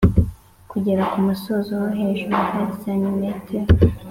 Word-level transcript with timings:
Kugera 0.71 1.03
ku 1.11 1.17
musozo 1.27 1.71
wo 1.81 1.89
hejuru 1.99 2.33
hari 2.45 2.67
santimetero 2.81 3.67